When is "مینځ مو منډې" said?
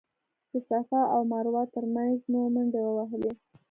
1.93-2.81